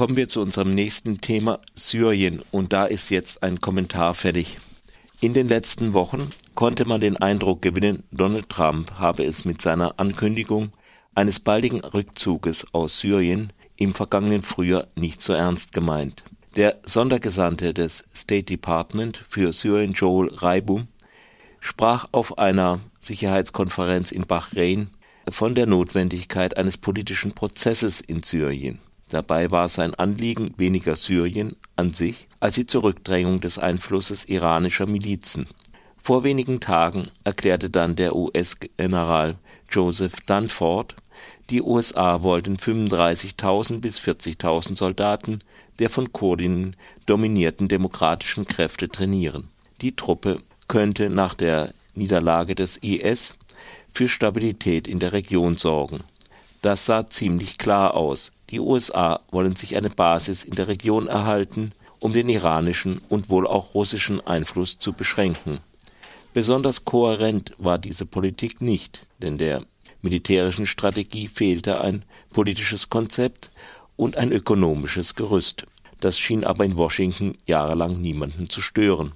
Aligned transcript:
kommen 0.00 0.16
wir 0.16 0.30
zu 0.30 0.40
unserem 0.40 0.74
nächsten 0.74 1.20
Thema 1.20 1.60
Syrien 1.74 2.40
und 2.52 2.72
da 2.72 2.86
ist 2.86 3.10
jetzt 3.10 3.42
ein 3.42 3.60
Kommentar 3.60 4.14
fertig. 4.14 4.56
In 5.20 5.34
den 5.34 5.46
letzten 5.46 5.92
Wochen 5.92 6.30
konnte 6.54 6.86
man 6.86 7.02
den 7.02 7.18
Eindruck 7.18 7.60
gewinnen, 7.60 8.04
Donald 8.10 8.48
Trump 8.48 8.92
habe 8.92 9.24
es 9.24 9.44
mit 9.44 9.60
seiner 9.60 10.00
Ankündigung 10.00 10.72
eines 11.14 11.38
baldigen 11.38 11.84
Rückzuges 11.84 12.66
aus 12.72 12.98
Syrien 12.98 13.52
im 13.76 13.92
vergangenen 13.92 14.40
Frühjahr 14.40 14.86
nicht 14.94 15.20
so 15.20 15.34
ernst 15.34 15.74
gemeint. 15.74 16.24
Der 16.56 16.78
Sondergesandte 16.86 17.74
des 17.74 18.08
State 18.16 18.44
Department 18.44 19.18
für 19.28 19.52
Syrien 19.52 19.92
Joel 19.92 20.32
Reibum 20.32 20.88
sprach 21.60 22.06
auf 22.12 22.38
einer 22.38 22.80
Sicherheitskonferenz 23.00 24.12
in 24.12 24.26
Bahrain 24.26 24.88
von 25.28 25.54
der 25.54 25.66
Notwendigkeit 25.66 26.56
eines 26.56 26.78
politischen 26.78 27.32
Prozesses 27.32 28.00
in 28.00 28.22
Syrien. 28.22 28.78
Dabei 29.10 29.50
war 29.50 29.68
sein 29.68 29.94
Anliegen 29.94 30.54
weniger 30.56 30.96
Syrien 30.96 31.56
an 31.76 31.92
sich 31.92 32.28
als 32.38 32.54
die 32.54 32.66
Zurückdrängung 32.66 33.40
des 33.40 33.58
Einflusses 33.58 34.24
iranischer 34.24 34.86
Milizen. 34.86 35.46
Vor 36.02 36.24
wenigen 36.24 36.60
Tagen 36.60 37.08
erklärte 37.24 37.68
dann 37.68 37.96
der 37.96 38.16
US-General 38.16 39.36
Joseph 39.68 40.14
Dunford, 40.26 40.96
die 41.50 41.62
USA 41.62 42.22
wollten 42.22 42.56
35.000 42.56 43.80
bis 43.80 43.98
40.000 43.98 44.76
Soldaten 44.76 45.40
der 45.80 45.90
von 45.90 46.12
Kurdinnen 46.12 46.76
dominierten 47.06 47.66
demokratischen 47.66 48.46
Kräfte 48.46 48.88
trainieren. 48.88 49.48
Die 49.80 49.96
Truppe 49.96 50.40
könnte 50.68 51.10
nach 51.10 51.34
der 51.34 51.74
Niederlage 51.94 52.54
des 52.54 52.76
IS 52.76 53.34
für 53.92 54.08
Stabilität 54.08 54.86
in 54.86 55.00
der 55.00 55.12
Region 55.12 55.56
sorgen. 55.56 56.04
Das 56.62 56.84
sah 56.84 57.06
ziemlich 57.06 57.56
klar 57.56 57.94
aus. 57.94 58.32
Die 58.50 58.60
USA 58.60 59.20
wollen 59.30 59.56
sich 59.56 59.76
eine 59.76 59.90
Basis 59.90 60.44
in 60.44 60.54
der 60.56 60.68
Region 60.68 61.06
erhalten, 61.06 61.72
um 62.00 62.12
den 62.12 62.28
iranischen 62.28 63.00
und 63.08 63.30
wohl 63.30 63.46
auch 63.46 63.74
russischen 63.74 64.26
Einfluss 64.26 64.78
zu 64.78 64.92
beschränken. 64.92 65.60
Besonders 66.34 66.84
kohärent 66.84 67.54
war 67.58 67.78
diese 67.78 68.06
Politik 68.06 68.60
nicht, 68.60 69.06
denn 69.18 69.38
der 69.38 69.64
militärischen 70.02 70.66
Strategie 70.66 71.28
fehlte 71.28 71.80
ein 71.80 72.04
politisches 72.32 72.90
Konzept 72.90 73.50
und 73.96 74.16
ein 74.16 74.32
ökonomisches 74.32 75.14
Gerüst. 75.14 75.66
Das 76.00 76.18
schien 76.18 76.44
aber 76.44 76.64
in 76.64 76.76
Washington 76.76 77.36
jahrelang 77.46 78.00
niemanden 78.00 78.48
zu 78.48 78.60
stören. 78.60 79.12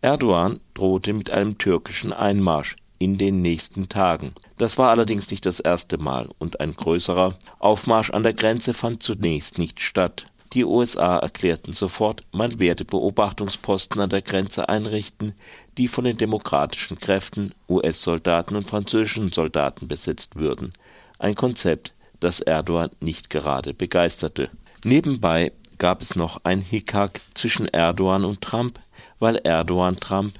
Erdogan 0.00 0.60
drohte 0.74 1.12
mit 1.12 1.30
einem 1.30 1.58
türkischen 1.58 2.12
Einmarsch 2.12 2.76
in 2.98 3.16
den 3.18 3.42
nächsten 3.42 3.88
Tagen. 3.88 4.32
Das 4.56 4.78
war 4.78 4.90
allerdings 4.90 5.30
nicht 5.30 5.46
das 5.46 5.60
erste 5.60 5.98
Mal 5.98 6.28
und 6.38 6.60
ein 6.60 6.74
größerer 6.74 7.34
Aufmarsch 7.58 8.10
an 8.10 8.22
der 8.22 8.34
Grenze 8.34 8.72
fand 8.72 9.02
zunächst 9.02 9.58
nicht 9.58 9.80
statt. 9.80 10.26
Die 10.52 10.64
USA 10.64 11.18
erklärten 11.18 11.72
sofort, 11.72 12.22
man 12.30 12.60
werde 12.60 12.84
Beobachtungsposten 12.84 14.00
an 14.00 14.10
der 14.10 14.22
Grenze 14.22 14.68
einrichten, 14.68 15.34
die 15.76 15.88
von 15.88 16.04
den 16.04 16.16
demokratischen 16.16 17.00
Kräften, 17.00 17.52
US-Soldaten 17.68 18.54
und 18.54 18.68
französischen 18.68 19.32
Soldaten 19.32 19.88
besetzt 19.88 20.36
würden. 20.36 20.70
Ein 21.18 21.34
Konzept, 21.34 21.92
das 22.20 22.38
Erdogan 22.38 22.90
nicht 23.00 23.30
gerade 23.30 23.74
begeisterte. 23.74 24.48
Nebenbei 24.84 25.50
gab 25.78 26.02
es 26.02 26.14
noch 26.14 26.40
ein 26.44 26.60
Hickhack 26.60 27.20
zwischen 27.34 27.66
Erdogan 27.66 28.24
und 28.24 28.40
Trump, 28.40 28.78
weil 29.18 29.36
Erdogan 29.38 29.96
Trump 29.96 30.34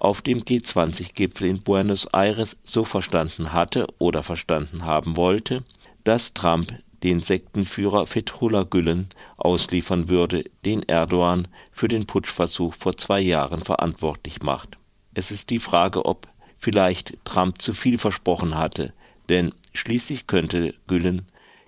auf 0.00 0.22
dem 0.22 0.42
G20-Gipfel 0.42 1.46
in 1.48 1.62
Buenos 1.62 2.06
Aires 2.06 2.56
so 2.64 2.84
verstanden 2.84 3.52
hatte 3.52 3.86
oder 3.98 4.22
verstanden 4.22 4.84
haben 4.84 5.16
wollte, 5.16 5.62
dass 6.04 6.34
Trump 6.34 6.74
den 7.02 7.20
Sektenführer 7.20 8.06
Fethullah 8.06 8.64
Gülen 8.64 9.08
ausliefern 9.36 10.08
würde, 10.08 10.44
den 10.64 10.82
Erdogan 10.82 11.48
für 11.72 11.88
den 11.88 12.06
Putschversuch 12.06 12.74
vor 12.74 12.96
zwei 12.96 13.20
Jahren 13.20 13.62
verantwortlich 13.62 14.42
macht. 14.42 14.76
Es 15.14 15.30
ist 15.30 15.50
die 15.50 15.58
Frage, 15.58 16.04
ob 16.04 16.28
vielleicht 16.58 17.16
Trump 17.24 17.60
zu 17.62 17.72
viel 17.72 17.96
versprochen 17.96 18.56
hatte, 18.56 18.92
denn 19.28 19.54
schließlich 19.72 20.26
könnte 20.26 20.74
Gülen 20.86 21.26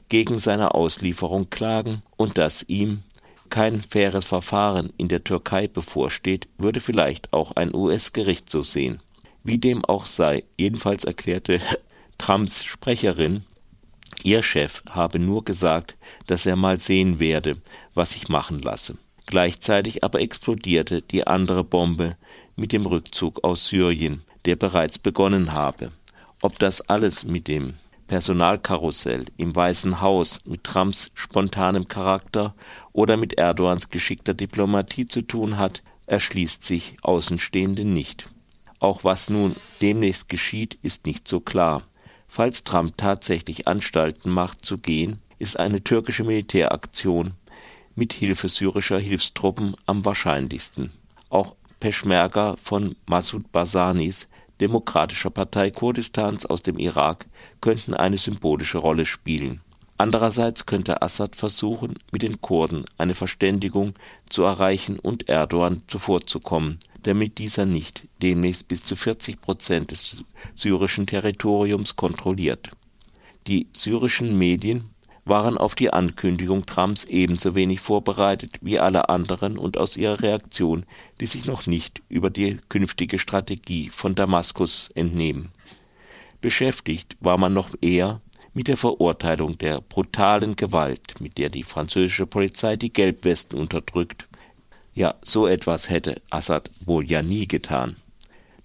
gegen 0.08 0.38
seine 0.38 0.74
Auslieferung 0.74 1.48
klagen 1.48 2.02
und 2.16 2.36
dass 2.36 2.64
ihm 2.68 3.02
kein 3.52 3.82
faires 3.82 4.24
Verfahren 4.24 4.94
in 4.96 5.08
der 5.08 5.24
Türkei 5.24 5.68
bevorsteht, 5.68 6.48
würde 6.56 6.80
vielleicht 6.80 7.34
auch 7.34 7.52
ein 7.52 7.74
US-Gericht 7.74 8.48
so 8.48 8.62
sehen. 8.62 9.00
Wie 9.44 9.58
dem 9.58 9.84
auch 9.84 10.06
sei, 10.06 10.44
jedenfalls 10.56 11.04
erklärte 11.04 11.60
Trumps 12.18 12.64
Sprecherin, 12.64 13.44
ihr 14.22 14.42
Chef 14.42 14.82
habe 14.88 15.18
nur 15.18 15.44
gesagt, 15.44 15.96
dass 16.26 16.46
er 16.46 16.56
mal 16.56 16.80
sehen 16.80 17.20
werde, 17.20 17.58
was 17.92 18.16
ich 18.16 18.30
machen 18.30 18.60
lasse. 18.60 18.96
Gleichzeitig 19.26 20.02
aber 20.02 20.20
explodierte 20.20 21.02
die 21.02 21.26
andere 21.26 21.62
Bombe 21.62 22.16
mit 22.56 22.72
dem 22.72 22.86
Rückzug 22.86 23.44
aus 23.44 23.68
Syrien, 23.68 24.22
der 24.46 24.56
bereits 24.56 24.98
begonnen 24.98 25.52
habe. 25.52 25.92
Ob 26.40 26.58
das 26.58 26.80
alles 26.80 27.24
mit 27.24 27.48
dem 27.48 27.74
Personalkarussell 28.12 29.24
im 29.38 29.56
Weißen 29.56 30.02
Haus 30.02 30.40
mit 30.44 30.64
Trumps 30.64 31.10
spontanem 31.14 31.88
Charakter 31.88 32.54
oder 32.92 33.16
mit 33.16 33.38
Erdogans 33.38 33.88
geschickter 33.88 34.34
Diplomatie 34.34 35.06
zu 35.06 35.22
tun 35.22 35.56
hat, 35.56 35.82
erschließt 36.04 36.62
sich 36.62 36.96
Außenstehenden 37.00 37.94
nicht. 37.94 38.28
Auch 38.80 39.02
was 39.02 39.30
nun 39.30 39.56
demnächst 39.80 40.28
geschieht, 40.28 40.76
ist 40.82 41.06
nicht 41.06 41.26
so 41.26 41.40
klar. 41.40 41.84
Falls 42.28 42.64
Trump 42.64 42.98
tatsächlich 42.98 43.66
Anstalten 43.66 44.30
macht 44.30 44.62
zu 44.62 44.76
gehen, 44.76 45.22
ist 45.38 45.58
eine 45.58 45.82
türkische 45.82 46.24
Militäraktion 46.24 47.32
mit 47.94 48.12
Hilfe 48.12 48.50
syrischer 48.50 48.98
Hilfstruppen 48.98 49.74
am 49.86 50.04
wahrscheinlichsten. 50.04 50.92
Auch 51.30 51.56
Peschmerga 51.80 52.56
von 52.62 52.94
Massoud 53.06 53.50
Basanis, 53.52 54.28
Demokratischer 54.62 55.30
Partei 55.30 55.72
Kurdistans 55.72 56.46
aus 56.46 56.62
dem 56.62 56.78
Irak, 56.78 57.26
könnten 57.60 57.94
eine 57.94 58.16
symbolische 58.16 58.78
Rolle 58.78 59.06
spielen. 59.06 59.60
Andererseits 59.98 60.66
könnte 60.66 61.02
Assad 61.02 61.34
versuchen, 61.34 61.98
mit 62.12 62.22
den 62.22 62.40
Kurden 62.40 62.84
eine 62.96 63.16
Verständigung 63.16 63.94
zu 64.30 64.44
erreichen 64.44 65.00
und 65.00 65.28
Erdogan 65.28 65.82
zuvorzukommen, 65.88 66.78
damit 67.02 67.38
dieser 67.38 67.66
nicht 67.66 68.06
demnächst 68.22 68.68
bis 68.68 68.84
zu 68.84 68.94
40 68.94 69.40
Prozent 69.40 69.90
des 69.90 70.22
syrischen 70.54 71.08
Territoriums 71.08 71.96
kontrolliert. 71.96 72.70
Die 73.48 73.66
syrischen 73.72 74.38
Medien 74.38 74.90
waren 75.24 75.56
auf 75.56 75.74
die 75.74 75.92
Ankündigung 75.92 76.66
Trumps 76.66 77.04
ebenso 77.04 77.54
wenig 77.54 77.80
vorbereitet 77.80 78.58
wie 78.60 78.78
alle 78.78 79.08
anderen 79.08 79.56
und 79.56 79.78
aus 79.78 79.96
ihrer 79.96 80.20
Reaktion 80.20 80.84
die 81.20 81.26
sich 81.26 81.44
noch 81.44 81.68
nicht 81.68 82.02
über 82.08 82.30
die 82.30 82.58
künftige 82.68 83.18
Strategie 83.18 83.90
von 83.90 84.16
Damaskus 84.16 84.90
entnehmen. 84.96 85.50
Beschäftigt 86.40 87.16
war 87.20 87.38
man 87.38 87.54
noch 87.54 87.70
eher 87.80 88.20
mit 88.54 88.66
der 88.66 88.76
Verurteilung 88.76 89.56
der 89.58 89.80
brutalen 89.80 90.56
Gewalt, 90.56 91.20
mit 91.20 91.38
der 91.38 91.48
die 91.48 91.62
französische 91.62 92.26
Polizei 92.26 92.74
die 92.74 92.92
Gelbwesten 92.92 93.58
unterdrückt. 93.58 94.26
Ja, 94.94 95.14
so 95.22 95.46
etwas 95.46 95.88
hätte 95.88 96.20
Assad 96.30 96.70
wohl 96.84 97.08
ja 97.08 97.22
nie 97.22 97.46
getan. 97.46 97.96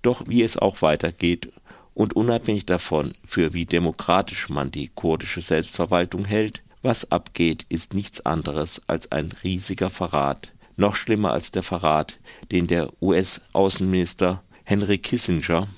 Doch 0.01 0.27
wie 0.27 0.41
es 0.41 0.57
auch 0.57 0.81
weitergeht 0.81 1.53
und 1.97 2.15
unabhängig 2.15 2.67
davon, 2.67 3.15
für 3.25 3.53
wie 3.53 3.65
demokratisch 3.65 4.49
man 4.49 4.69
die 4.69 4.91
kurdische 4.93 5.41
Selbstverwaltung 5.41 6.25
hält, 6.25 6.61
was 6.83 7.11
abgeht, 7.11 7.65
ist 7.69 7.95
nichts 7.95 8.23
anderes 8.23 8.83
als 8.85 9.11
ein 9.11 9.33
riesiger 9.43 9.89
Verrat, 9.89 10.53
noch 10.75 10.95
schlimmer 10.95 11.33
als 11.33 11.51
der 11.51 11.63
Verrat, 11.63 12.19
den 12.51 12.67
der 12.67 12.93
US-Außenminister 13.01 14.43
Henry 14.63 14.99
Kissinger 14.99 15.69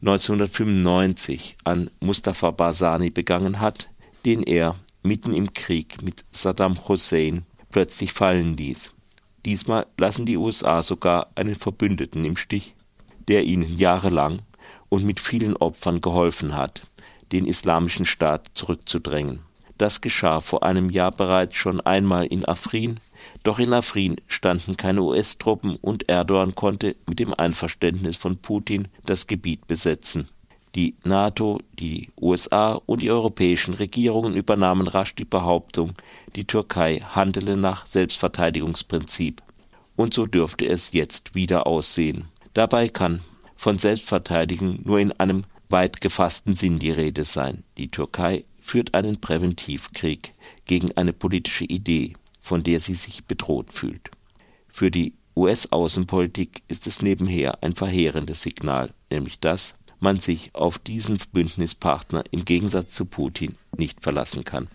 1995 0.00 1.56
an 1.62 1.90
Mustafa 2.00 2.50
Barzani 2.50 3.10
begangen 3.10 3.60
hat, 3.60 3.88
den 4.24 4.42
er 4.42 4.74
mitten 5.04 5.32
im 5.32 5.52
Krieg 5.52 6.02
mit 6.02 6.24
Saddam 6.32 6.88
Hussein 6.88 7.44
plötzlich 7.70 8.12
fallen 8.12 8.56
ließ. 8.56 8.92
Diesmal 9.46 9.86
lassen 9.96 10.26
die 10.26 10.38
USA 10.38 10.82
sogar 10.82 11.28
einen 11.36 11.54
Verbündeten 11.54 12.24
im 12.24 12.36
Stich, 12.36 12.74
der 13.28 13.44
ihnen 13.44 13.78
jahrelang 13.78 14.40
und 14.88 15.04
mit 15.04 15.20
vielen 15.20 15.56
Opfern 15.56 16.00
geholfen 16.00 16.54
hat, 16.54 16.82
den 17.32 17.46
Islamischen 17.46 18.06
Staat 18.06 18.50
zurückzudrängen. 18.54 19.40
Das 19.76 20.00
geschah 20.00 20.40
vor 20.40 20.64
einem 20.64 20.90
Jahr 20.90 21.12
bereits 21.12 21.56
schon 21.56 21.80
einmal 21.80 22.26
in 22.26 22.44
Afrin, 22.44 22.98
doch 23.42 23.58
in 23.58 23.72
Afrin 23.72 24.16
standen 24.26 24.76
keine 24.76 25.02
US-Truppen 25.02 25.76
und 25.76 26.08
Erdogan 26.08 26.54
konnte 26.54 26.96
mit 27.06 27.18
dem 27.18 27.34
Einverständnis 27.34 28.16
von 28.16 28.38
Putin 28.38 28.88
das 29.04 29.26
Gebiet 29.26 29.66
besetzen. 29.66 30.28
Die 30.74 30.94
NATO, 31.04 31.60
die 31.78 32.10
USA 32.20 32.72
und 32.72 33.02
die 33.02 33.10
europäischen 33.10 33.74
Regierungen 33.74 34.36
übernahmen 34.36 34.86
rasch 34.86 35.14
die 35.14 35.24
Behauptung, 35.24 35.94
die 36.36 36.44
Türkei 36.44 37.00
handele 37.00 37.56
nach 37.56 37.86
Selbstverteidigungsprinzip. 37.86 39.42
Und 39.96 40.14
so 40.14 40.26
dürfte 40.26 40.66
es 40.66 40.92
jetzt 40.92 41.34
wieder 41.34 41.66
aussehen. 41.66 42.26
Dabei 42.54 42.88
kann 42.88 43.20
von 43.58 43.76
Selbstverteidigung 43.76 44.80
nur 44.84 44.98
in 44.98 45.12
einem 45.12 45.44
weit 45.68 46.00
gefassten 46.00 46.56
Sinn 46.56 46.78
die 46.78 46.92
Rede 46.92 47.24
sein. 47.24 47.64
Die 47.76 47.90
Türkei 47.90 48.44
führt 48.58 48.94
einen 48.94 49.20
Präventivkrieg 49.20 50.32
gegen 50.64 50.96
eine 50.96 51.12
politische 51.12 51.64
Idee. 51.64 52.14
von 52.48 52.62
der 52.62 52.80
sie 52.80 52.94
sich 52.94 53.26
bedroht 53.26 53.74
fühlt. 53.74 54.10
Für 54.68 54.90
die 54.90 55.12
US-Außenpolitik 55.36 56.62
ist 56.66 56.86
es 56.86 57.02
nebenher 57.02 57.62
ein 57.62 57.74
verheerendes 57.74 58.40
Signal, 58.40 58.90
nämlich 59.10 59.38
dass 59.38 59.74
man 60.00 60.18
sich 60.18 60.54
auf 60.54 60.78
diesen 60.78 61.18
Bündnispartner 61.30 62.24
im 62.30 62.46
Gegensatz 62.46 62.94
zu 62.94 63.04
Putin 63.04 63.56
nicht 63.76 64.00
verlassen 64.00 64.44
kann. 64.44 64.68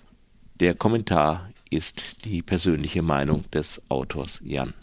Der 0.60 0.76
Kommentar 0.76 1.50
ist 1.72 2.24
die 2.26 2.44
persönliche 2.44 3.02
Meinung 3.02 3.50
des 3.50 3.82
Autors 3.90 4.40
Jan. 4.46 4.76